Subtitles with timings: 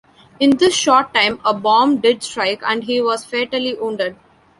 [0.39, 4.15] In this short time a bomb did strike and he was fatally wounded.